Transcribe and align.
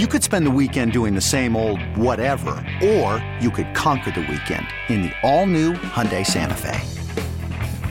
You 0.00 0.08
could 0.08 0.24
spend 0.24 0.44
the 0.44 0.50
weekend 0.50 0.90
doing 0.90 1.14
the 1.14 1.20
same 1.20 1.54
old 1.54 1.80
whatever, 1.96 2.56
or 2.82 3.24
you 3.40 3.48
could 3.48 3.72
conquer 3.76 4.10
the 4.10 4.22
weekend 4.22 4.66
in 4.88 5.02
the 5.02 5.12
all-new 5.22 5.74
Hyundai 5.74 6.26
Santa 6.26 6.56
Fe. 6.56 6.80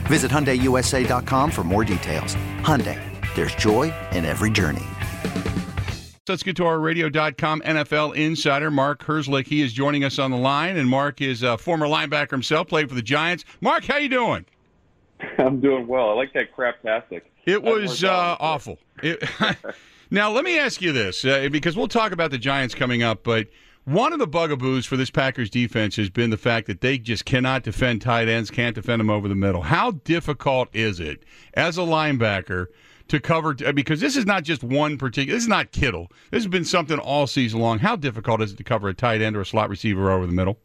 Visit 0.04 0.30
HyundaiUSA.com 0.30 1.50
for 1.50 1.64
more 1.64 1.82
details. 1.82 2.34
Hyundai, 2.60 3.00
there's 3.34 3.54
joy 3.54 3.90
in 4.12 4.26
every 4.26 4.50
journey. 4.50 4.84
Let's 6.28 6.42
get 6.42 6.56
to 6.56 6.66
our 6.66 6.78
radio.com 6.78 7.62
NFL 7.62 8.16
insider, 8.16 8.70
Mark 8.70 9.02
Herzlich. 9.02 9.46
He 9.46 9.62
is 9.62 9.72
joining 9.72 10.04
us 10.04 10.18
on 10.18 10.30
the 10.30 10.36
line, 10.36 10.76
and 10.76 10.86
Mark 10.86 11.22
is 11.22 11.42
a 11.42 11.56
former 11.56 11.86
linebacker 11.86 12.32
himself, 12.32 12.68
played 12.68 12.90
for 12.90 12.96
the 12.96 13.00
Giants. 13.00 13.46
Mark, 13.62 13.82
how 13.86 13.96
you 13.96 14.10
doing? 14.10 14.44
I'm 15.38 15.58
doing 15.58 15.86
well. 15.86 16.10
I 16.10 16.12
like 16.12 16.34
that 16.34 16.54
craptastic. 16.54 17.22
It 17.46 17.62
was 17.62 18.04
uh, 18.04 18.36
awful. 18.38 18.78
It, 19.02 19.24
Now, 20.14 20.30
let 20.30 20.44
me 20.44 20.60
ask 20.60 20.80
you 20.80 20.92
this, 20.92 21.24
uh, 21.24 21.48
because 21.50 21.76
we'll 21.76 21.88
talk 21.88 22.12
about 22.12 22.30
the 22.30 22.38
Giants 22.38 22.72
coming 22.72 23.02
up, 23.02 23.24
but 23.24 23.48
one 23.82 24.12
of 24.12 24.20
the 24.20 24.28
bugaboos 24.28 24.86
for 24.86 24.96
this 24.96 25.10
Packers 25.10 25.50
defense 25.50 25.96
has 25.96 26.08
been 26.08 26.30
the 26.30 26.36
fact 26.36 26.68
that 26.68 26.82
they 26.82 26.98
just 26.98 27.24
cannot 27.24 27.64
defend 27.64 28.00
tight 28.00 28.28
ends, 28.28 28.48
can't 28.48 28.76
defend 28.76 29.00
them 29.00 29.10
over 29.10 29.26
the 29.26 29.34
middle. 29.34 29.62
How 29.62 29.90
difficult 29.90 30.68
is 30.72 31.00
it 31.00 31.24
as 31.54 31.78
a 31.78 31.80
linebacker 31.80 32.68
to 33.08 33.18
cover? 33.18 33.56
Uh, 33.66 33.72
because 33.72 33.98
this 33.98 34.14
is 34.14 34.24
not 34.24 34.44
just 34.44 34.62
one 34.62 34.98
particular. 34.98 35.34
This 35.36 35.42
is 35.42 35.48
not 35.48 35.72
Kittle. 35.72 36.12
This 36.30 36.44
has 36.44 36.48
been 36.48 36.64
something 36.64 37.00
all 37.00 37.26
season 37.26 37.58
long. 37.58 37.80
How 37.80 37.96
difficult 37.96 38.40
is 38.40 38.52
it 38.52 38.56
to 38.58 38.62
cover 38.62 38.88
a 38.88 38.94
tight 38.94 39.20
end 39.20 39.36
or 39.36 39.40
a 39.40 39.44
slot 39.44 39.68
receiver 39.68 40.12
over 40.12 40.26
the 40.26 40.32
middle? 40.32 40.60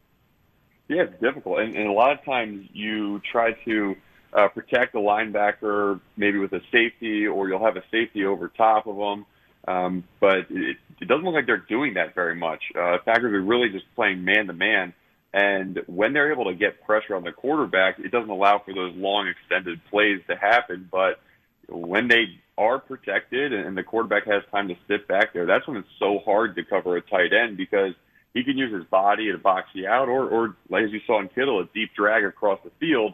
Yeah, 0.90 1.06
it's 1.06 1.20
difficult, 1.20 1.62
and, 1.62 1.76
and 1.76 1.88
a 1.88 1.92
lot 1.92 2.12
of 2.12 2.24
times 2.24 2.70
you 2.72 3.20
try 3.32 3.54
to 3.66 3.96
uh, 4.32 4.48
protect 4.50 4.94
the 4.94 5.00
linebacker 5.00 6.00
maybe 6.18 6.38
with 6.38 6.54
a 6.54 6.62
safety, 6.72 7.26
or 7.26 7.50
you'll 7.50 7.66
have 7.66 7.78
a 7.78 7.84
safety 7.90 8.26
over 8.26 8.48
top 8.50 8.86
of 8.86 8.96
them. 8.96 9.26
Um, 9.68 10.04
but 10.20 10.48
it, 10.50 10.78
it 11.02 11.08
doesn't 11.08 11.24
look 11.24 11.34
like 11.34 11.46
they're 11.46 11.58
doing 11.58 11.96
that 11.96 12.16
very 12.16 12.36
much. 12.36 12.62
Uh, 12.78 12.98
Packers 13.04 13.34
are 13.34 13.42
really 13.42 13.70
just 13.70 13.86
playing 13.96 14.24
man 14.24 14.48
to 14.48 14.54
man, 14.54 14.94
and 15.34 15.82
when 15.88 16.14
they're 16.14 16.32
able 16.32 16.46
to 16.46 16.56
get 16.56 16.84
pressure 16.86 17.16
on 17.16 17.24
the 17.24 17.32
quarterback, 17.32 18.00
it 18.00 18.12
doesn't 18.12 18.30
allow 18.30 18.60
for 18.60 18.74
those 18.74 18.96
long 18.96 19.28
extended 19.28 19.80
plays 19.90 20.22
to 20.28 20.36
happen. 20.36 20.88
But 20.92 21.20
when 21.68 22.08
they 22.08 22.40
are 22.58 22.80
protected 22.80 23.54
and 23.54 23.78
the 23.78 23.84
quarterback 23.84 24.26
has 24.26 24.44
time 24.52 24.68
to 24.70 24.76
sit 24.88 25.08
back 25.08 25.34
there, 25.34 25.46
that's 25.46 25.68
when 25.68 25.78
it's 25.78 25.88
so 26.00 26.20
hard 26.26 26.56
to 26.56 26.64
cover 26.64 26.98
a 26.98 27.02
tight 27.02 27.32
end 27.32 27.58
because 27.58 27.94
he 28.34 28.44
can 28.44 28.58
use 28.58 28.74
his 28.74 28.86
body 28.86 29.32
to 29.32 29.38
box 29.38 29.68
you 29.74 29.88
out, 29.88 30.10
or, 30.10 30.28
or 30.28 30.56
like 30.70 30.84
as 30.84 30.92
you 30.92 31.02
saw 31.06 31.20
in 31.20 31.30
Kittle, 31.30 31.60
a 31.60 31.66
deep 31.74 31.92
drag 31.96 32.24
across 32.24 32.60
the 32.64 32.72
field 32.80 33.14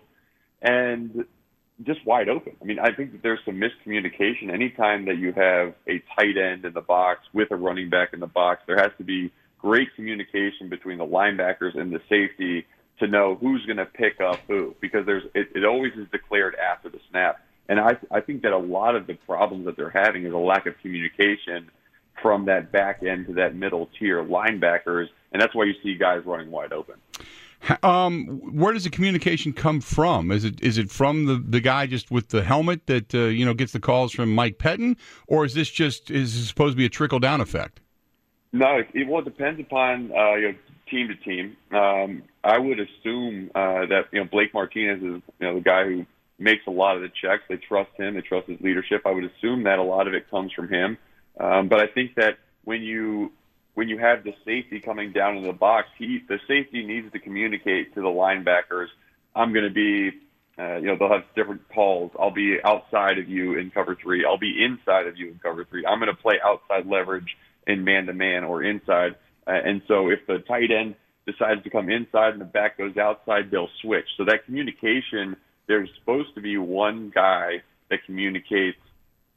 and 0.61 1.25
just 1.83 2.05
wide 2.05 2.29
open. 2.29 2.55
I 2.61 2.65
mean, 2.65 2.79
I 2.79 2.91
think 2.91 3.11
that 3.11 3.21
there's 3.21 3.39
some 3.45 3.59
miscommunication. 3.59 4.51
Anytime 4.51 5.05
that 5.05 5.17
you 5.17 5.33
have 5.33 5.73
a 5.87 6.01
tight 6.15 6.37
end 6.37 6.65
in 6.65 6.73
the 6.73 6.81
box 6.81 7.21
with 7.33 7.51
a 7.51 7.55
running 7.55 7.89
back 7.89 8.13
in 8.13 8.19
the 8.19 8.27
box, 8.27 8.61
there 8.65 8.77
has 8.77 8.91
to 8.97 9.03
be 9.03 9.31
great 9.59 9.93
communication 9.95 10.69
between 10.69 10.97
the 10.97 11.05
linebackers 11.05 11.77
and 11.77 11.91
the 11.91 12.01
safety 12.07 12.65
to 12.99 13.07
know 13.07 13.35
who's 13.35 13.65
going 13.65 13.77
to 13.77 13.85
pick 13.85 14.21
up 14.21 14.39
who 14.47 14.73
because 14.79 15.05
there's 15.05 15.23
it, 15.33 15.49
it 15.53 15.65
always 15.65 15.91
is 15.93 16.07
declared 16.11 16.55
after 16.55 16.89
the 16.89 16.99
snap. 17.09 17.41
And 17.67 17.79
I 17.79 17.97
I 18.09 18.21
think 18.21 18.43
that 18.43 18.53
a 18.53 18.57
lot 18.57 18.95
of 18.95 19.07
the 19.07 19.15
problems 19.15 19.65
that 19.65 19.75
they're 19.75 19.89
having 19.89 20.25
is 20.25 20.33
a 20.33 20.37
lack 20.37 20.65
of 20.67 20.77
communication 20.81 21.69
from 22.21 22.45
that 22.45 22.71
back 22.71 23.03
end 23.03 23.27
to 23.27 23.33
that 23.33 23.55
middle 23.55 23.89
tier 23.99 24.23
linebackers, 24.23 25.07
and 25.33 25.41
that's 25.41 25.53
why 25.53 25.65
you 25.65 25.73
see 25.83 25.95
guys 25.95 26.23
running 26.25 26.49
wide 26.49 26.71
open. 26.71 26.95
Um, 27.83 28.25
where 28.53 28.73
does 28.73 28.83
the 28.83 28.89
communication 28.89 29.53
come 29.53 29.81
from? 29.81 30.31
Is 30.31 30.43
it 30.43 30.61
is 30.61 30.77
it 30.77 30.91
from 30.91 31.25
the, 31.25 31.43
the 31.47 31.59
guy 31.59 31.87
just 31.87 32.11
with 32.11 32.29
the 32.29 32.43
helmet 32.43 32.85
that 32.87 33.13
uh, 33.15 33.25
you 33.25 33.45
know 33.45 33.53
gets 33.53 33.71
the 33.71 33.79
calls 33.79 34.11
from 34.11 34.33
Mike 34.33 34.57
Pettine, 34.57 34.97
or 35.27 35.45
is 35.45 35.53
this 35.53 35.69
just 35.69 36.11
is 36.11 36.47
supposed 36.47 36.73
to 36.73 36.77
be 36.77 36.85
a 36.85 36.89
trickle 36.89 37.19
down 37.19 37.41
effect? 37.41 37.79
No, 38.53 38.77
it, 38.77 38.87
it 38.93 39.07
well 39.07 39.21
depends 39.21 39.59
upon 39.59 40.11
uh, 40.11 40.35
you 40.35 40.51
know, 40.51 40.55
team 40.89 41.07
to 41.07 41.15
team. 41.15 41.57
Um, 41.71 42.23
I 42.43 42.59
would 42.59 42.79
assume 42.79 43.51
uh, 43.55 43.85
that 43.87 44.05
you 44.11 44.19
know 44.19 44.29
Blake 44.31 44.53
Martinez 44.53 44.99
is 44.99 45.21
you 45.39 45.47
know 45.47 45.55
the 45.55 45.61
guy 45.61 45.85
who 45.85 46.05
makes 46.37 46.67
a 46.67 46.71
lot 46.71 46.95
of 46.95 47.01
the 47.01 47.09
checks. 47.09 47.43
They 47.49 47.57
trust 47.57 47.91
him. 47.97 48.15
They 48.15 48.21
trust 48.21 48.47
his 48.47 48.59
leadership. 48.61 49.01
I 49.05 49.11
would 49.11 49.23
assume 49.23 49.63
that 49.63 49.79
a 49.79 49.83
lot 49.83 50.07
of 50.07 50.13
it 50.13 50.29
comes 50.29 50.51
from 50.51 50.69
him. 50.69 50.97
Um, 51.39 51.67
but 51.67 51.79
I 51.79 51.87
think 51.87 52.15
that 52.15 52.37
when 52.63 52.81
you 52.81 53.31
when 53.75 53.87
you 53.89 53.97
have 53.97 54.23
the 54.23 54.33
safety 54.43 54.79
coming 54.79 55.11
down 55.11 55.37
in 55.37 55.43
the 55.43 55.53
box, 55.53 55.87
he 55.97 56.19
the 56.27 56.39
safety 56.47 56.85
needs 56.85 57.11
to 57.11 57.19
communicate 57.19 57.93
to 57.93 58.01
the 58.01 58.07
linebackers. 58.07 58.87
I'm 59.35 59.53
going 59.53 59.65
to 59.65 59.73
be, 59.73 60.11
uh, 60.57 60.77
you 60.77 60.87
know, 60.87 60.95
they'll 60.97 61.11
have 61.11 61.25
different 61.35 61.67
calls. 61.69 62.11
I'll 62.17 62.31
be 62.31 62.57
outside 62.63 63.19
of 63.19 63.29
you 63.29 63.59
in 63.59 63.69
cover 63.71 63.95
three. 64.01 64.25
I'll 64.25 64.37
be 64.37 64.63
inside 64.63 65.07
of 65.07 65.17
you 65.17 65.27
in 65.27 65.39
cover 65.39 65.65
three. 65.65 65.85
I'm 65.85 65.99
going 65.99 66.13
to 66.13 66.21
play 66.21 66.35
outside 66.43 66.87
leverage 66.87 67.37
in 67.67 67.83
man 67.83 68.05
to 68.05 68.13
man 68.13 68.45
or 68.45 68.63
inside. 68.63 69.15
Uh, 69.45 69.51
and 69.51 69.81
so 69.87 70.09
if 70.09 70.25
the 70.25 70.39
tight 70.39 70.71
end 70.71 70.95
decides 71.27 71.61
to 71.63 71.69
come 71.69 71.89
inside 71.89 72.31
and 72.33 72.41
the 72.41 72.45
back 72.45 72.77
goes 72.77 72.95
outside, 72.97 73.51
they'll 73.51 73.69
switch. 73.81 74.05
So 74.17 74.23
that 74.25 74.45
communication, 74.45 75.35
there's 75.67 75.89
supposed 75.99 76.33
to 76.35 76.41
be 76.41 76.57
one 76.57 77.11
guy 77.13 77.61
that 77.89 78.05
communicates 78.05 78.77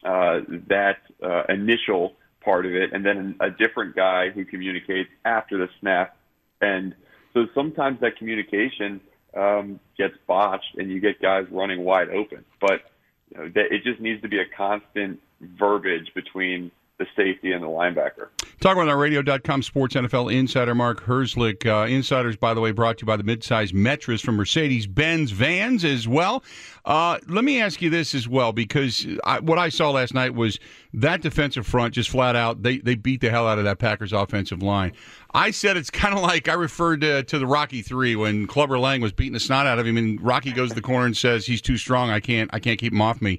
uh, 0.05 0.41
that 0.69 0.99
uh, 1.23 1.43
initial 1.49 2.15
part 2.41 2.67
of 2.67 2.75
it, 2.75 2.93
and 2.93 3.05
then 3.05 3.37
a 3.41 3.51
different 3.51 3.97
guy 3.97 4.31
who 4.31 4.45
communicates 4.45 5.11
after 5.25 5.59
the 5.59 5.69
snap. 5.81 6.17
And 6.61 6.95
so 7.35 7.47
sometimes 7.55 8.01
that 8.01 8.17
communication 8.17 9.01
um, 9.37 9.81
gets 9.97 10.15
botched, 10.27 10.77
and 10.77 10.91
you 10.91 11.01
get 11.01 11.21
guys 11.21 11.47
running 11.51 11.85
wide 11.85 12.09
open. 12.11 12.45
But 12.61 12.83
you 13.31 13.39
know, 13.39 13.53
it 13.55 13.83
just 13.85 14.01
needs 14.01 14.23
to 14.23 14.29
be 14.29 14.39
a 14.39 14.47
constant 14.57 15.21
verbiage 15.41 16.13
between 16.15 16.71
the 16.99 17.07
safety 17.17 17.53
and 17.53 17.63
the 17.63 17.69
linebacker. 17.69 18.29
Talking 18.61 18.81
with 18.81 18.89
our 18.89 18.99
radio.com 18.99 19.63
sports 19.63 19.95
NFL 19.95 20.35
insider 20.35 20.75
Mark 20.75 21.05
Herzlich. 21.05 21.65
Uh, 21.65 21.87
insiders, 21.87 22.37
by 22.37 22.55
the 22.55 22.61
way, 22.61 22.73
brought 22.73 22.99
to 22.99 23.03
you 23.03 23.07
by 23.07 23.17
the 23.17 23.23
midsize 23.23 23.73
Metris 23.73 24.21
from 24.21 24.35
Mercedes 24.35 24.89
Benz 24.89 25.31
Vans 25.31 25.85
as 25.85 26.09
well. 26.09 26.43
Uh, 26.85 27.19
let 27.29 27.45
me 27.45 27.61
ask 27.61 27.81
you 27.81 27.89
this 27.89 28.17
as 28.17 28.27
well, 28.27 28.53
because 28.53 29.07
I, 29.23 29.39
what 29.39 29.59
I 29.59 29.69
saw 29.69 29.91
last 29.91 30.13
night 30.13 30.35
was 30.35 30.59
that 30.93 31.21
defensive 31.21 31.67
front 31.67 31.95
just 31.95 32.11
flat 32.11 32.35
out, 32.35 32.63
they, 32.63 32.79
they 32.79 32.97
beat 32.97 33.21
the 33.21 33.31
hell 33.31 33.47
out 33.47 33.59
of 33.59 33.65
that 33.65 33.79
Packers 33.79 34.13
offensive 34.13 34.63
line. 34.63 34.93
I 35.33 35.53
said 35.53 35.77
it's 35.77 35.91
kind 35.91 36.17
of 36.17 36.23
like 36.23 36.49
I 36.49 36.55
referred 36.55 37.03
to, 37.03 37.23
to 37.23 37.39
the 37.39 37.47
Rocky 37.47 37.83
Three 37.83 38.17
when 38.17 38.49
Clubber 38.49 38.79
Lang 38.79 39.01
was 39.01 39.13
beating 39.13 39.35
the 39.35 39.41
snot 39.41 39.67
out 39.67 39.79
of 39.79 39.87
him, 39.87 39.97
and 39.97 40.21
Rocky 40.21 40.51
goes 40.51 40.71
to 40.71 40.75
the 40.75 40.83
corner 40.83 41.07
and 41.07 41.17
says 41.17 41.47
he's 41.47 41.63
too 41.63 41.77
strong. 41.77 42.11
I 42.11 42.19
can't 42.19 42.51
I 42.53 42.59
can't 42.59 42.81
keep 42.81 42.93
him 42.93 43.03
off 43.03 43.23
me. 43.23 43.39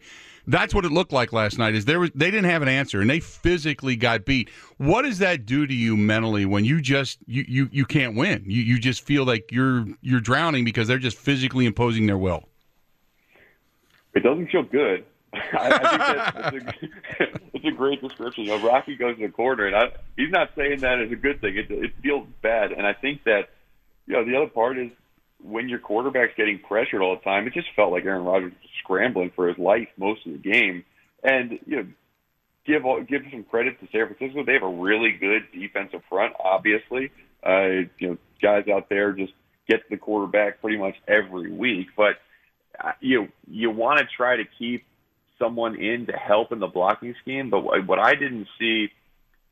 That's 0.49 0.73
what 0.73 0.83
it 0.83 0.91
looked 0.91 1.13
like 1.13 1.31
last 1.31 1.59
night. 1.59 1.75
Is 1.75 1.85
there 1.85 1.99
was 1.99 2.09
they 2.15 2.31
didn't 2.31 2.49
have 2.49 2.63
an 2.63 2.67
answer 2.67 3.01
and 3.01 3.09
they 3.09 3.19
physically 3.19 3.95
got 3.95 4.25
beat. 4.25 4.49
What 4.77 5.03
does 5.03 5.19
that 5.19 5.45
do 5.45 5.67
to 5.67 5.73
you 5.73 5.95
mentally 5.95 6.43
when 6.45 6.65
you 6.65 6.81
just 6.81 7.19
you 7.27 7.45
you, 7.47 7.69
you 7.71 7.85
can't 7.85 8.15
win? 8.15 8.43
You 8.47 8.63
you 8.63 8.79
just 8.79 9.03
feel 9.03 9.25
like 9.25 9.51
you're 9.51 9.85
you're 10.01 10.19
drowning 10.19 10.65
because 10.65 10.87
they're 10.87 10.97
just 10.97 11.17
physically 11.17 11.67
imposing 11.67 12.07
their 12.07 12.17
will. 12.17 12.45
It 14.15 14.23
doesn't 14.23 14.47
feel 14.47 14.63
good. 14.63 15.05
I, 15.33 15.39
I 15.53 16.49
think 16.49 16.63
that's, 16.65 16.77
a, 17.19 17.39
it's 17.53 17.65
a 17.65 17.71
great 17.71 18.01
description. 18.01 18.45
You 18.45 18.57
know, 18.57 18.67
Rocky 18.67 18.95
goes 18.95 19.17
to 19.17 19.27
the 19.27 19.31
corner, 19.31 19.67
and 19.67 19.75
I, 19.75 19.91
he's 20.17 20.31
not 20.31 20.49
saying 20.55 20.79
that 20.79 20.99
as 20.99 21.11
a 21.11 21.15
good 21.15 21.39
thing. 21.41 21.57
It, 21.57 21.69
it 21.69 21.91
feels 22.01 22.27
bad, 22.41 22.71
and 22.71 22.87
I 22.87 22.93
think 22.93 23.23
that 23.25 23.49
you 24.07 24.15
know 24.15 24.25
the 24.25 24.35
other 24.35 24.49
part 24.49 24.79
is 24.79 24.89
when 25.43 25.69
your 25.69 25.79
quarterback's 25.79 26.33
getting 26.35 26.59
pressured 26.59 27.01
all 27.01 27.15
the 27.15 27.21
time, 27.21 27.47
it 27.47 27.53
just 27.53 27.67
felt 27.75 27.91
like 27.91 28.05
Aaron 28.05 28.25
Rodgers 28.25 28.51
was 28.51 28.69
scrambling 28.83 29.31
for 29.35 29.47
his 29.47 29.57
life 29.57 29.87
most 29.97 30.25
of 30.25 30.33
the 30.33 30.37
game. 30.37 30.83
And 31.23 31.59
you 31.65 31.75
know, 31.77 31.87
give 32.65 32.85
all, 32.85 33.01
give 33.01 33.23
some 33.31 33.43
credit 33.43 33.79
to 33.79 33.87
San 33.91 34.07
Francisco. 34.07 34.43
They 34.43 34.53
have 34.53 34.63
a 34.63 34.67
really 34.67 35.11
good 35.11 35.43
defensive 35.53 36.01
front. 36.09 36.33
Obviously, 36.43 37.11
uh, 37.45 37.87
you 37.97 38.09
know, 38.09 38.17
guys 38.41 38.65
out 38.67 38.89
there 38.89 39.11
just 39.13 39.33
get 39.67 39.89
the 39.89 39.97
quarterback 39.97 40.61
pretty 40.61 40.77
much 40.77 40.95
every 41.07 41.51
week. 41.51 41.87
But 41.95 42.15
uh, 42.83 42.91
you 42.99 43.29
you 43.47 43.69
want 43.71 43.99
to 43.99 44.05
try 44.05 44.37
to 44.37 44.43
keep 44.57 44.85
someone 45.37 45.75
in 45.75 46.05
to 46.07 46.13
help 46.13 46.51
in 46.51 46.59
the 46.59 46.67
blocking 46.67 47.15
scheme. 47.21 47.49
But 47.49 47.63
what 47.63 47.99
I 47.99 48.15
didn't 48.15 48.47
see 48.59 48.89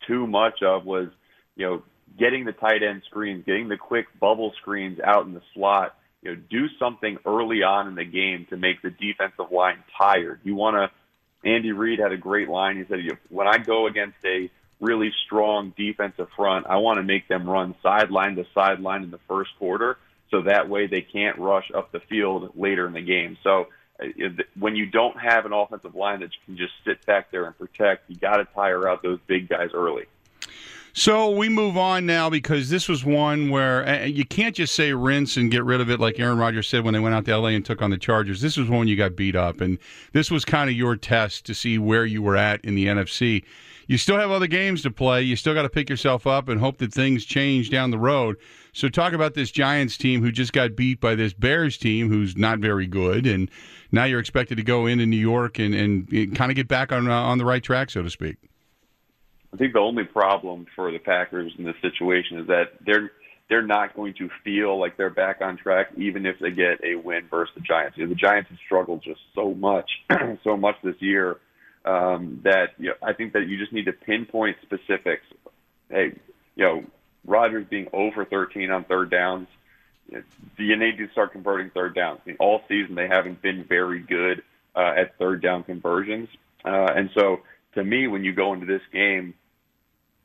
too 0.05 0.27
much 0.27 0.61
of 0.61 0.85
was 0.85 1.07
you 1.55 1.65
know 1.65 1.83
getting 2.17 2.45
the 2.45 2.51
tight 2.51 2.83
end 2.83 3.03
screens, 3.05 3.43
getting 3.45 3.67
the 3.67 3.77
quick 3.77 4.07
bubble 4.19 4.53
screens 4.61 4.99
out 5.03 5.25
in 5.25 5.33
the 5.33 5.41
slot. 5.53 5.95
You 6.21 6.35
know, 6.35 6.41
do 6.49 6.67
something 6.79 7.17
early 7.25 7.63
on 7.63 7.87
in 7.87 7.95
the 7.95 8.05
game 8.05 8.47
to 8.49 8.57
make 8.57 8.81
the 8.81 8.89
defensive 8.89 9.51
line 9.51 9.83
tired. 9.97 10.41
You 10.43 10.55
want 10.55 10.75
to. 10.75 11.47
Andy 11.47 11.71
Reid 11.71 11.99
had 11.99 12.11
a 12.11 12.17
great 12.17 12.49
line. 12.49 12.77
He 12.77 12.85
said, 12.89 12.99
"When 13.29 13.47
I 13.47 13.57
go 13.59 13.87
against 13.87 14.17
a 14.25 14.49
really 14.79 15.11
strong 15.25 15.73
defensive 15.77 16.27
front, 16.35 16.65
I 16.67 16.77
want 16.77 16.97
to 16.97 17.03
make 17.03 17.27
them 17.27 17.49
run 17.49 17.75
sideline 17.83 18.35
to 18.35 18.45
sideline 18.53 19.03
in 19.03 19.11
the 19.11 19.19
first 19.27 19.51
quarter, 19.59 19.97
so 20.31 20.41
that 20.41 20.67
way 20.67 20.87
they 20.87 21.01
can't 21.01 21.37
rush 21.37 21.71
up 21.73 21.91
the 21.91 21.99
field 21.99 22.51
later 22.55 22.87
in 22.87 22.93
the 22.93 23.01
game." 23.01 23.37
So 23.43 23.67
uh, 24.01 24.07
when 24.59 24.75
you 24.75 24.87
don't 24.87 25.17
have 25.19 25.45
an 25.45 25.53
offensive 25.53 25.95
line 25.95 26.19
that 26.21 26.31
you 26.33 26.39
can 26.45 26.57
just 26.57 26.73
sit 26.85 27.05
back 27.05 27.31
there 27.31 27.45
and 27.45 27.57
protect, 27.57 28.09
you 28.09 28.15
got 28.15 28.37
to 28.37 28.45
tire 28.45 28.87
out 28.87 29.03
those 29.03 29.19
big 29.27 29.47
guys 29.47 29.69
early. 29.73 30.05
So 30.97 31.29
we 31.29 31.47
move 31.47 31.77
on 31.77 32.07
now 32.07 32.27
because 32.27 32.71
this 32.71 32.89
was 32.89 33.05
one 33.05 33.51
where 33.51 34.07
you 34.07 34.25
can't 34.25 34.55
just 34.55 34.73
say 34.73 34.93
rinse 34.93 35.37
and 35.37 35.51
get 35.51 35.63
rid 35.63 35.79
of 35.79 35.91
it 35.91 35.99
like 35.99 36.19
Aaron 36.19 36.39
Rodgers 36.39 36.67
said 36.67 36.83
when 36.83 36.95
they 36.95 36.99
went 36.99 37.13
out 37.13 37.23
to 37.25 37.37
LA 37.37 37.49
and 37.49 37.63
took 37.63 37.83
on 37.83 37.91
the 37.91 37.99
Chargers. 37.99 38.41
This 38.41 38.57
was 38.57 38.67
one 38.67 38.87
you 38.87 38.95
got 38.95 39.15
beat 39.15 39.35
up, 39.35 39.61
and 39.61 39.77
this 40.13 40.31
was 40.31 40.43
kind 40.43 40.71
of 40.71 40.75
your 40.75 40.95
test 40.95 41.45
to 41.45 41.53
see 41.53 41.77
where 41.77 42.03
you 42.03 42.23
were 42.23 42.35
at 42.35 42.65
in 42.65 42.73
the 42.73 42.87
NFC. 42.87 43.43
you 43.85 43.99
still 43.99 44.17
have 44.17 44.31
other 44.31 44.47
games 44.47 44.81
to 44.81 44.89
play. 44.89 45.21
You 45.21 45.35
still 45.35 45.53
got 45.53 45.61
to 45.61 45.69
pick 45.69 45.87
yourself 45.87 46.25
up 46.25 46.49
and 46.49 46.59
hope 46.59 46.79
that 46.79 46.91
things 46.91 47.25
change 47.25 47.69
down 47.69 47.91
the 47.91 47.99
road. 47.99 48.35
So 48.73 48.89
talk 48.89 49.13
about 49.13 49.35
this 49.35 49.51
Giants 49.51 49.97
team 49.97 50.23
who 50.23 50.31
just 50.31 50.51
got 50.51 50.75
beat 50.75 50.99
by 50.99 51.13
this 51.13 51.31
Bears 51.31 51.77
team 51.77 52.09
who's 52.09 52.35
not 52.35 52.57
very 52.57 52.87
good, 52.87 53.27
and 53.27 53.51
now 53.91 54.05
you're 54.05 54.19
expected 54.19 54.55
to 54.55 54.63
go 54.63 54.87
into 54.87 55.05
New 55.05 55.15
York 55.15 55.59
and, 55.59 55.75
and 55.75 56.35
kind 56.35 56.49
of 56.49 56.55
get 56.55 56.67
back 56.67 56.91
on 56.91 57.07
uh, 57.07 57.13
on 57.13 57.37
the 57.37 57.45
right 57.45 57.61
track, 57.61 57.91
so 57.91 58.01
to 58.01 58.09
speak. 58.09 58.37
I 59.53 59.57
think 59.57 59.73
the 59.73 59.79
only 59.79 60.03
problem 60.03 60.65
for 60.75 60.91
the 60.91 60.99
Packers 60.99 61.53
in 61.57 61.63
this 61.63 61.75
situation 61.81 62.39
is 62.39 62.47
that 62.47 62.73
they're 62.85 63.11
they're 63.49 63.65
not 63.65 63.95
going 63.95 64.13
to 64.15 64.29
feel 64.43 64.77
like 64.77 64.97
they're 64.97 65.09
back 65.09 65.37
on 65.41 65.55
track, 65.55 65.87
even 65.95 66.25
if 66.25 66.37
they 66.39 66.51
get 66.51 66.83
a 66.83 66.95
win 66.95 67.27
versus 67.29 67.53
the 67.55 67.61
Giants. 67.61 67.97
You 67.97 68.03
know, 68.03 68.09
the 68.09 68.15
Giants 68.15 68.49
have 68.49 68.59
struggled 68.65 69.03
just 69.03 69.21
so 69.33 69.53
much, 69.53 69.89
so 70.43 70.57
much 70.57 70.75
this 70.83 70.95
year 70.99 71.37
um, 71.85 72.41
that 72.43 72.71
you 72.77 72.89
know, 72.89 72.95
I 73.01 73.13
think 73.13 73.33
that 73.33 73.47
you 73.47 73.57
just 73.57 73.71
need 73.71 73.85
to 73.85 73.93
pinpoint 73.93 74.57
specifics. 74.63 75.25
Hey, 75.89 76.19
you 76.55 76.63
know, 76.63 76.83
Rodgers 77.25 77.65
being 77.69 77.87
over 77.93 78.25
13 78.25 78.69
on 78.69 78.83
third 78.83 79.09
downs. 79.09 79.47
Do 80.09 80.63
you 80.63 80.75
need 80.77 80.97
to 80.97 81.09
start 81.11 81.31
converting 81.33 81.69
third 81.69 81.93
downs. 81.95 82.21
I 82.25 82.29
mean, 82.29 82.37
all 82.39 82.61
season 82.67 82.95
they 82.95 83.07
haven't 83.07 83.41
been 83.41 83.65
very 83.65 83.99
good 83.99 84.41
uh, 84.75 84.93
at 84.97 85.17
third 85.17 85.41
down 85.41 85.63
conversions, 85.63 86.29
uh, 86.63 86.87
and 86.95 87.09
so 87.13 87.41
to 87.77 87.83
me, 87.83 88.07
when 88.07 88.23
you 88.23 88.33
go 88.33 88.53
into 88.53 88.65
this 88.65 88.81
game, 88.91 89.35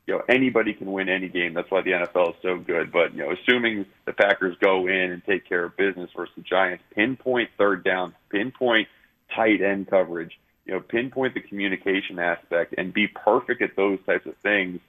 you 0.07 0.15
know 0.15 0.21
anybody 0.27 0.73
can 0.73 0.91
win 0.91 1.07
any 1.07 1.29
game. 1.29 1.53
That's 1.53 1.69
why 1.69 1.81
the 1.81 1.91
NFL 1.91 2.31
is 2.31 2.35
so 2.41 2.57
good. 2.57 2.91
But 2.91 3.13
you 3.13 3.19
know, 3.19 3.31
assuming 3.31 3.85
the 4.05 4.11
Packers 4.13 4.57
go 4.59 4.87
in 4.87 5.11
and 5.11 5.23
take 5.23 5.47
care 5.47 5.63
of 5.63 5.77
business 5.77 6.09
versus 6.15 6.33
the 6.35 6.41
Giants, 6.41 6.83
pinpoint 6.93 7.51
third 7.57 7.83
down, 7.83 8.13
pinpoint 8.29 8.87
tight 9.33 9.61
end 9.61 9.87
coverage, 9.87 10.37
you 10.65 10.73
know, 10.73 10.79
pinpoint 10.81 11.35
the 11.35 11.41
communication 11.41 12.19
aspect, 12.19 12.73
and 12.77 12.91
be 12.91 13.07
perfect 13.07 13.61
at 13.61 13.75
those 13.75 13.99
types 14.05 14.25
of 14.25 14.35
things. 14.37 14.79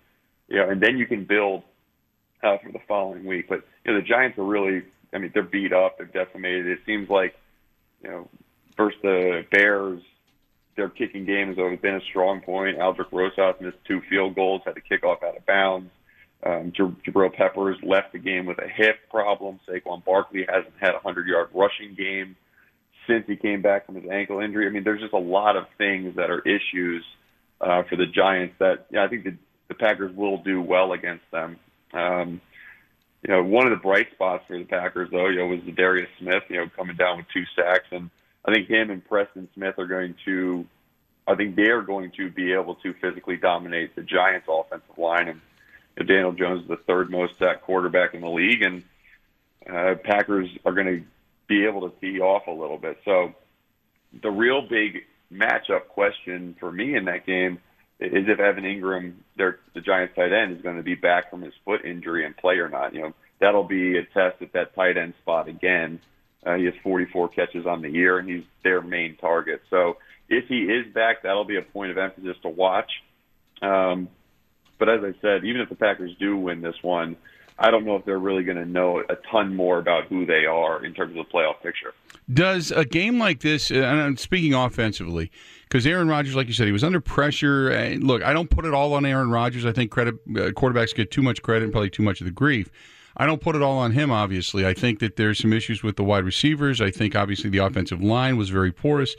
You 0.48 0.56
know, 0.56 0.70
and 0.70 0.80
then 0.80 0.96
you 0.96 1.06
can 1.06 1.24
build 1.24 1.62
uh, 2.42 2.56
for 2.58 2.72
the 2.72 2.80
following 2.88 3.24
week. 3.24 3.48
But 3.48 3.62
you 3.84 3.92
know, 3.92 4.00
the 4.00 4.06
Giants 4.06 4.38
are 4.38 4.44
really, 4.44 4.82
I 5.12 5.18
mean, 5.18 5.30
they're 5.34 5.42
beat 5.42 5.72
up, 5.72 5.98
they're 5.98 6.06
decimated. 6.06 6.66
It 6.66 6.80
seems 6.86 7.08
like 7.10 7.36
you 8.02 8.10
know, 8.10 8.28
versus 8.76 8.98
the 9.02 9.44
Bears 9.50 10.02
their 10.76 10.88
kicking 10.88 11.24
game 11.24 11.48
has 11.48 11.58
always 11.58 11.80
been 11.80 11.94
a 11.94 12.00
strong 12.10 12.40
point. 12.40 12.78
Aldrick 12.78 13.12
Rosas 13.12 13.60
missed 13.60 13.76
two 13.86 14.00
field 14.08 14.34
goals, 14.34 14.62
had 14.64 14.74
to 14.74 14.80
kick 14.80 15.04
off 15.04 15.22
out 15.22 15.36
of 15.36 15.46
bounds. 15.46 15.90
Um, 16.44 16.72
Jabril 16.72 17.32
Peppers 17.32 17.78
left 17.82 18.12
the 18.12 18.18
game 18.18 18.44
with 18.44 18.58
a 18.58 18.68
hip 18.68 18.96
problem. 19.10 19.60
Saquon 19.66 20.04
Barkley 20.04 20.44
hasn't 20.46 20.74
had 20.78 20.90
a 20.90 21.00
100 21.00 21.26
yard 21.26 21.48
rushing 21.54 21.94
game 21.94 22.36
since 23.06 23.24
he 23.26 23.36
came 23.36 23.62
back 23.62 23.86
from 23.86 23.94
his 23.94 24.04
ankle 24.10 24.40
injury. 24.40 24.66
I 24.66 24.70
mean, 24.70 24.84
there's 24.84 25.00
just 25.00 25.14
a 25.14 25.18
lot 25.18 25.56
of 25.56 25.64
things 25.78 26.16
that 26.16 26.30
are 26.30 26.40
issues 26.40 27.04
uh, 27.60 27.82
for 27.88 27.96
the 27.96 28.06
Giants 28.06 28.56
that 28.58 28.86
yeah, 28.90 29.04
I 29.04 29.08
think 29.08 29.24
the, 29.24 29.36
the 29.68 29.74
Packers 29.74 30.14
will 30.14 30.38
do 30.38 30.60
well 30.60 30.92
against 30.92 31.24
them. 31.30 31.58
Um, 31.92 32.40
you 33.26 33.32
know, 33.32 33.42
one 33.42 33.66
of 33.66 33.70
the 33.70 33.82
bright 33.82 34.08
spots 34.12 34.44
for 34.46 34.58
the 34.58 34.64
Packers, 34.64 35.08
though, 35.10 35.28
you 35.28 35.38
know, 35.38 35.46
was 35.46 35.60
Darius 35.74 36.10
Smith, 36.18 36.42
you 36.48 36.56
know, 36.56 36.66
coming 36.76 36.96
down 36.96 37.16
with 37.16 37.26
two 37.32 37.44
sacks 37.56 37.86
and 37.90 38.10
I 38.44 38.52
think 38.52 38.68
him 38.68 38.90
and 38.90 39.04
Preston 39.04 39.48
Smith 39.54 39.78
are 39.78 39.86
going 39.86 40.14
to, 40.26 40.66
I 41.26 41.34
think 41.34 41.56
they 41.56 41.70
are 41.70 41.82
going 41.82 42.12
to 42.18 42.30
be 42.30 42.52
able 42.52 42.74
to 42.76 42.92
physically 42.94 43.36
dominate 43.36 43.94
the 43.96 44.02
Giants' 44.02 44.46
offensive 44.48 44.98
line. 44.98 45.28
And 45.28 45.40
you 45.96 46.04
know, 46.04 46.06
Daniel 46.06 46.32
Jones 46.32 46.62
is 46.62 46.68
the 46.68 46.76
third 46.76 47.10
most 47.10 47.38
sacked 47.38 47.62
quarterback 47.62 48.14
in 48.14 48.20
the 48.20 48.28
league, 48.28 48.62
and 48.62 48.82
uh, 49.68 49.94
Packers 50.02 50.48
are 50.64 50.72
going 50.72 50.86
to 50.86 51.02
be 51.46 51.64
able 51.64 51.88
to 51.88 52.00
tee 52.00 52.20
off 52.20 52.46
a 52.46 52.50
little 52.50 52.78
bit. 52.78 52.98
So 53.04 53.34
the 54.22 54.30
real 54.30 54.62
big 54.62 55.04
matchup 55.32 55.88
question 55.88 56.56
for 56.60 56.70
me 56.70 56.96
in 56.96 57.06
that 57.06 57.26
game 57.26 57.58
is 58.00 58.28
if 58.28 58.40
Evan 58.40 58.64
Engram, 58.64 59.14
their, 59.36 59.58
the 59.72 59.80
Giants' 59.80 60.14
tight 60.14 60.32
end, 60.32 60.56
is 60.56 60.62
going 60.62 60.76
to 60.76 60.82
be 60.82 60.94
back 60.94 61.30
from 61.30 61.42
his 61.42 61.54
foot 61.64 61.84
injury 61.84 62.26
and 62.26 62.36
play 62.36 62.56
or 62.56 62.68
not. 62.68 62.94
You 62.94 63.02
know, 63.02 63.14
that'll 63.40 63.64
be 63.64 63.96
a 63.96 64.04
test 64.04 64.42
at 64.42 64.52
that 64.52 64.74
tight 64.74 64.96
end 64.96 65.14
spot 65.22 65.48
again. 65.48 66.00
Uh, 66.44 66.54
he 66.56 66.64
has 66.64 66.74
44 66.82 67.28
catches 67.30 67.66
on 67.66 67.82
the 67.82 67.88
year, 67.88 68.18
and 68.18 68.28
he's 68.28 68.44
their 68.62 68.82
main 68.82 69.16
target. 69.16 69.62
So 69.70 69.96
if 70.28 70.46
he 70.48 70.64
is 70.64 70.92
back, 70.92 71.22
that'll 71.22 71.44
be 71.44 71.56
a 71.56 71.62
point 71.62 71.90
of 71.90 71.98
emphasis 71.98 72.36
to 72.42 72.48
watch. 72.48 72.90
Um, 73.62 74.08
but 74.78 74.88
as 74.88 75.00
I 75.02 75.14
said, 75.22 75.44
even 75.44 75.60
if 75.60 75.68
the 75.68 75.74
Packers 75.74 76.14
do 76.18 76.36
win 76.36 76.60
this 76.60 76.76
one, 76.82 77.16
I 77.58 77.70
don't 77.70 77.84
know 77.84 77.94
if 77.96 78.04
they're 78.04 78.18
really 78.18 78.42
going 78.42 78.58
to 78.58 78.64
know 78.64 79.00
a 79.08 79.16
ton 79.30 79.54
more 79.54 79.78
about 79.78 80.06
who 80.06 80.26
they 80.26 80.44
are 80.44 80.84
in 80.84 80.92
terms 80.92 81.16
of 81.16 81.24
the 81.24 81.32
playoff 81.32 81.62
picture. 81.62 81.94
Does 82.32 82.72
a 82.72 82.84
game 82.84 83.18
like 83.18 83.40
this, 83.40 83.70
uh, 83.70 83.76
and 83.76 84.00
I'm 84.00 84.16
speaking 84.16 84.54
offensively, 84.54 85.30
because 85.62 85.86
Aaron 85.86 86.08
Rodgers, 86.08 86.34
like 86.34 86.48
you 86.48 86.52
said, 86.52 86.66
he 86.66 86.72
was 86.72 86.82
under 86.82 87.00
pressure. 87.00 87.68
And 87.68 88.02
look, 88.02 88.22
I 88.22 88.32
don't 88.32 88.50
put 88.50 88.64
it 88.64 88.74
all 88.74 88.94
on 88.94 89.06
Aaron 89.06 89.30
Rodgers. 89.30 89.64
I 89.64 89.72
think 89.72 89.92
credit 89.92 90.14
uh, 90.30 90.50
quarterbacks 90.50 90.94
get 90.94 91.12
too 91.12 91.22
much 91.22 91.42
credit 91.42 91.64
and 91.64 91.72
probably 91.72 91.90
too 91.90 92.02
much 92.02 92.20
of 92.20 92.24
the 92.24 92.32
grief. 92.32 92.70
I 93.16 93.26
don't 93.26 93.40
put 93.40 93.56
it 93.56 93.62
all 93.62 93.78
on 93.78 93.92
him, 93.92 94.10
obviously. 94.10 94.66
I 94.66 94.74
think 94.74 94.98
that 94.98 95.16
there's 95.16 95.38
some 95.38 95.52
issues 95.52 95.82
with 95.82 95.96
the 95.96 96.04
wide 96.04 96.24
receivers. 96.24 96.80
I 96.80 96.90
think, 96.90 97.14
obviously, 97.14 97.50
the 97.50 97.58
offensive 97.58 98.02
line 98.02 98.36
was 98.36 98.50
very 98.50 98.72
porous. 98.72 99.14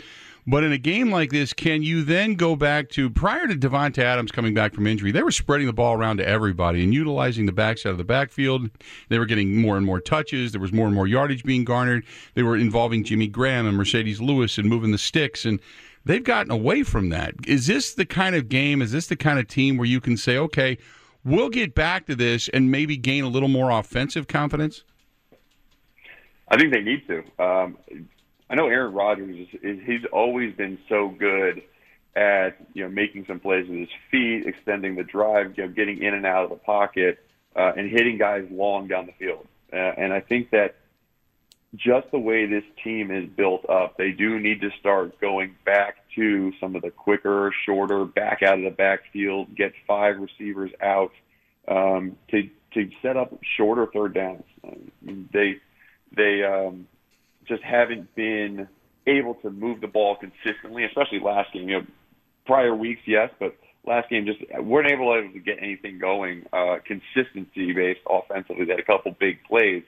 But 0.47 0.63
in 0.63 0.71
a 0.71 0.77
game 0.77 1.09
like 1.09 1.31
this, 1.31 1.53
can 1.53 1.81
you 1.81 2.03
then 2.03 2.35
go 2.35 2.55
back 2.55 2.89
to 2.89 3.09
prior 3.09 3.47
to 3.47 3.55
Davante 3.55 3.97
Adams 3.97 4.31
coming 4.31 4.53
back 4.53 4.75
from 4.75 4.85
injury? 4.85 5.11
They 5.11 5.23
were 5.23 5.31
spreading 5.31 5.65
the 5.65 5.73
ball 5.73 5.95
around 5.95 6.17
to 6.17 6.27
everybody 6.27 6.83
and 6.83 6.93
utilizing 6.93 7.47
the 7.47 7.51
backside 7.51 7.93
of 7.93 7.97
the 7.97 8.03
backfield. 8.03 8.69
They 9.09 9.17
were 9.17 9.25
getting 9.25 9.59
more 9.59 9.75
and 9.75 9.85
more 9.85 9.99
touches. 9.99 10.51
There 10.51 10.61
was 10.61 10.71
more 10.71 10.85
and 10.85 10.93
more 10.93 11.07
yardage 11.07 11.43
being 11.43 11.65
garnered. 11.65 12.05
They 12.35 12.43
were 12.43 12.57
involving 12.57 13.03
Jimmy 13.03 13.27
Graham 13.27 13.65
and 13.65 13.75
Marcedes 13.75 14.21
Lewis 14.21 14.59
and 14.59 14.69
moving 14.69 14.91
the 14.91 14.99
sticks. 14.99 15.45
And 15.45 15.59
they've 16.05 16.23
gotten 16.23 16.51
away 16.51 16.83
from 16.83 17.09
that. 17.09 17.33
Is 17.47 17.65
this 17.65 17.95
the 17.95 18.05
kind 18.05 18.35
of 18.35 18.47
game? 18.47 18.83
Is 18.83 18.91
this 18.91 19.07
the 19.07 19.15
kind 19.15 19.39
of 19.39 19.47
team 19.47 19.77
where 19.77 19.87
you 19.87 19.99
can 19.99 20.15
say, 20.15 20.37
okay, 20.37 20.77
We'll 21.25 21.49
get 21.49 21.73
back 21.73 22.05
to 22.05 22.15
this 22.15 22.47
and 22.49 22.69
maybe 22.69 22.97
gain 22.97 23.23
a 23.23 23.27
little 23.27 23.49
more 23.49 23.71
offensive 23.71 24.27
confidence. 24.27 24.83
I 26.47 26.57
think 26.57 26.71
they 26.71 26.81
need 26.81 27.07
to. 27.07 27.43
Um, 27.43 27.77
I 28.47 28.53
know 28.53 28.67
Aaron 28.67 28.93
Rodgers 28.93 29.35
is, 29.35 29.59
is 29.63 29.79
he's 29.85 30.05
always 30.13 30.55
been 30.55 30.77
so 30.87 31.09
good 31.09 31.63
at 32.15 32.57
you 32.73 32.83
know 32.83 32.89
making 32.89 33.25
some 33.25 33.39
plays 33.39 33.67
with 33.67 33.79
his 33.79 33.89
feet, 34.11 34.45
extending 34.45 34.95
the 34.95 35.03
drive, 35.03 35.57
you 35.57 35.65
know, 35.65 35.73
getting 35.73 36.01
in 36.03 36.13
and 36.13 36.27
out 36.27 36.43
of 36.43 36.51
the 36.51 36.57
pocket, 36.57 37.17
uh, 37.55 37.73
and 37.75 37.89
hitting 37.89 38.19
guys 38.19 38.45
long 38.51 38.87
down 38.87 39.07
the 39.07 39.13
field. 39.13 39.47
Uh, 39.73 39.77
and 39.97 40.13
I 40.13 40.21
think 40.21 40.51
that 40.51 40.75
just 41.75 42.11
the 42.11 42.19
way 42.19 42.45
this 42.45 42.63
team 42.83 43.11
is 43.11 43.29
built 43.29 43.67
up, 43.69 43.97
they 43.97 44.11
do 44.11 44.39
need 44.39 44.61
to 44.61 44.69
start 44.79 45.19
going 45.19 45.55
back 45.65 45.97
to 46.15 46.51
some 46.59 46.75
of 46.75 46.81
the 46.81 46.91
quicker, 46.91 47.51
shorter, 47.65 48.05
back 48.05 48.41
out 48.43 48.57
of 48.57 48.63
the 48.63 48.69
backfield, 48.69 49.55
get 49.55 49.73
five 49.87 50.15
receivers 50.19 50.71
out 50.81 51.11
um, 51.67 52.15
to 52.29 52.49
to 52.73 52.89
set 53.01 53.15
up 53.15 53.33
shorter 53.57 53.87
third 53.93 54.13
downs. 54.13 54.43
They 55.01 55.55
they 56.15 56.43
um, 56.43 56.87
just 57.47 57.63
haven't 57.63 58.13
been 58.15 58.67
able 59.07 59.35
to 59.35 59.49
move 59.49 59.81
the 59.81 59.87
ball 59.87 60.17
consistently, 60.17 60.83
especially 60.83 61.19
last 61.19 61.53
game. 61.53 61.69
You 61.69 61.79
know, 61.79 61.85
prior 62.45 62.75
weeks, 62.75 63.01
yes, 63.05 63.29
but 63.39 63.55
last 63.85 64.09
game 64.09 64.25
just 64.25 64.39
weren't 64.61 64.91
able 64.91 65.13
to 65.13 65.39
get 65.39 65.57
anything 65.61 65.99
going. 65.99 66.45
Uh, 66.51 66.77
consistency 66.85 67.73
based 67.73 68.01
offensively, 68.09 68.65
they 68.65 68.71
had 68.71 68.79
a 68.79 68.83
couple 68.83 69.15
big 69.19 69.43
plays 69.43 69.83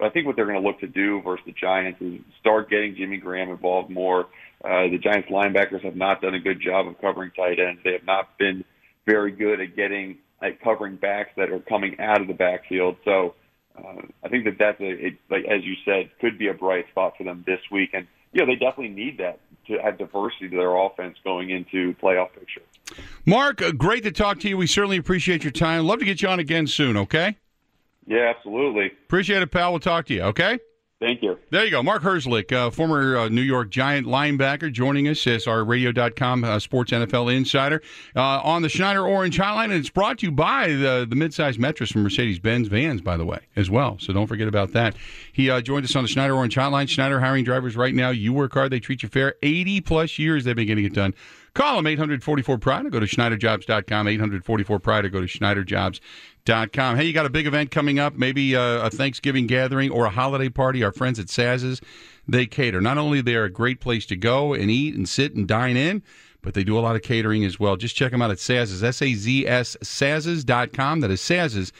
I 0.00 0.08
think 0.08 0.26
what 0.26 0.36
they're 0.36 0.46
going 0.46 0.60
to 0.60 0.66
look 0.66 0.80
to 0.80 0.88
do 0.88 1.22
versus 1.22 1.44
the 1.46 1.52
Giants 1.52 2.00
is 2.00 2.20
start 2.40 2.68
getting 2.68 2.96
Jimmy 2.96 3.18
Graham 3.18 3.50
involved 3.50 3.90
more. 3.90 4.26
Uh, 4.64 4.88
the 4.90 4.98
Giants 4.98 5.28
linebackers 5.30 5.82
have 5.84 5.96
not 5.96 6.20
done 6.20 6.34
a 6.34 6.40
good 6.40 6.60
job 6.60 6.86
of 6.86 7.00
covering 7.00 7.30
tight 7.36 7.58
ends. 7.58 7.80
They 7.84 7.92
have 7.92 8.04
not 8.04 8.36
been 8.38 8.64
very 9.06 9.30
good 9.30 9.60
at 9.60 9.76
getting 9.76 10.18
at 10.42 10.60
covering 10.60 10.96
backs 10.96 11.30
that 11.36 11.50
are 11.50 11.60
coming 11.60 11.98
out 12.00 12.20
of 12.20 12.28
the 12.28 12.34
backfield. 12.34 12.96
So 13.04 13.34
uh, 13.76 14.02
I 14.22 14.28
think 14.28 14.44
that 14.44 14.56
that's 14.58 14.80
a 14.80 15.06
it, 15.06 15.14
like 15.30 15.44
as 15.44 15.64
you 15.64 15.74
said 15.84 16.10
could 16.20 16.38
be 16.38 16.48
a 16.48 16.54
bright 16.54 16.88
spot 16.90 17.14
for 17.16 17.24
them 17.24 17.44
this 17.46 17.60
week. 17.70 17.90
And 17.92 18.06
you 18.32 18.40
know 18.40 18.46
they 18.46 18.56
definitely 18.56 18.94
need 18.94 19.18
that 19.18 19.40
to 19.68 19.78
add 19.78 19.98
diversity 19.98 20.48
to 20.50 20.56
their 20.56 20.76
offense 20.76 21.16
going 21.24 21.50
into 21.50 21.94
playoff 22.02 22.32
picture. 22.32 22.62
Mark, 23.24 23.62
uh, 23.62 23.72
great 23.72 24.02
to 24.04 24.12
talk 24.12 24.40
to 24.40 24.48
you. 24.48 24.56
We 24.56 24.66
certainly 24.66 24.98
appreciate 24.98 25.42
your 25.42 25.52
time. 25.52 25.86
Love 25.86 26.00
to 26.00 26.04
get 26.04 26.20
you 26.20 26.28
on 26.28 26.38
again 26.38 26.66
soon. 26.66 26.96
Okay. 26.96 27.36
Yeah, 28.06 28.32
absolutely. 28.36 28.86
Appreciate 29.06 29.42
it, 29.42 29.50
pal. 29.50 29.72
We'll 29.72 29.80
talk 29.80 30.06
to 30.06 30.14
you, 30.14 30.22
okay? 30.22 30.58
Thank 31.00 31.22
you. 31.22 31.38
There 31.50 31.64
you 31.64 31.70
go. 31.70 31.82
Mark 31.82 32.02
Herzlich, 32.02 32.50
uh, 32.52 32.70
former 32.70 33.16
uh, 33.16 33.28
New 33.28 33.42
York 33.42 33.68
Giant 33.68 34.06
linebacker, 34.06 34.72
joining 34.72 35.06
us 35.06 35.26
as 35.26 35.46
our 35.46 35.62
radio.com 35.62 36.44
uh, 36.44 36.58
sports 36.58 36.92
NFL 36.92 37.34
insider 37.34 37.82
uh, 38.16 38.40
on 38.42 38.62
the 38.62 38.70
Schneider 38.70 39.06
Orange 39.06 39.36
Hotline. 39.36 39.64
And 39.64 39.74
it's 39.74 39.90
brought 39.90 40.18
to 40.20 40.26
you 40.26 40.32
by 40.32 40.68
the, 40.68 41.06
the 41.08 41.16
midsize 41.16 41.58
Metris 41.58 41.92
from 41.92 42.04
Mercedes 42.04 42.38
Benz 42.38 42.68
Vans, 42.68 43.02
by 43.02 43.18
the 43.18 43.26
way, 43.26 43.40
as 43.54 43.68
well. 43.68 43.98
So 43.98 44.14
don't 44.14 44.28
forget 44.28 44.48
about 44.48 44.72
that. 44.72 44.96
He 45.32 45.50
uh, 45.50 45.60
joined 45.60 45.84
us 45.84 45.94
on 45.94 46.04
the 46.04 46.08
Schneider 46.08 46.34
Orange 46.34 46.54
Hotline. 46.54 46.88
Schneider 46.88 47.20
hiring 47.20 47.44
drivers 47.44 47.76
right 47.76 47.94
now. 47.94 48.10
You 48.10 48.32
work 48.32 48.54
hard, 48.54 48.72
they 48.72 48.80
treat 48.80 49.02
you 49.02 49.10
fair. 49.10 49.34
80 49.42 49.82
plus 49.82 50.18
years 50.18 50.44
they've 50.44 50.56
been 50.56 50.66
getting 50.66 50.86
it 50.86 50.94
done. 50.94 51.12
Call 51.54 51.76
them 51.76 51.86
844 51.86 52.58
Pride 52.58 52.86
or 52.86 52.90
go 52.90 53.00
to 53.00 53.06
SchneiderJobs.com. 53.06 54.08
844 54.08 54.78
Pride 54.80 55.04
or 55.04 55.08
go 55.08 55.20
to 55.20 55.26
SchneiderJobs.com. 55.26 56.96
Hey, 56.96 57.04
you 57.04 57.12
got 57.12 57.26
a 57.26 57.30
big 57.30 57.46
event 57.46 57.70
coming 57.70 58.00
up, 58.00 58.14
maybe 58.14 58.54
a, 58.54 58.82
a 58.82 58.90
Thanksgiving 58.90 59.46
gathering 59.46 59.90
or 59.90 60.04
a 60.04 60.10
holiday 60.10 60.48
party. 60.48 60.82
Our 60.82 60.92
friends 60.92 61.20
at 61.20 61.26
Saz's, 61.26 61.80
they 62.26 62.46
cater. 62.46 62.80
Not 62.80 62.98
only 62.98 63.20
they're 63.20 63.44
a 63.44 63.50
great 63.50 63.80
place 63.80 64.04
to 64.06 64.16
go 64.16 64.52
and 64.52 64.68
eat 64.70 64.96
and 64.96 65.08
sit 65.08 65.34
and 65.34 65.46
dine 65.46 65.76
in, 65.76 66.02
but 66.42 66.54
they 66.54 66.64
do 66.64 66.76
a 66.76 66.80
lot 66.80 66.96
of 66.96 67.02
catering 67.02 67.44
as 67.44 67.60
well. 67.60 67.76
Just 67.76 67.96
check 67.96 68.10
them 68.10 68.20
out 68.20 68.32
at 68.32 68.38
Saz's, 68.38 68.82
S 68.82 69.00
A 69.00 69.14
Z 69.14 69.46
S, 69.46 69.76
Saz's.com. 69.80 71.00
That 71.00 71.10
is 71.10 71.20
Saz's 71.20 71.72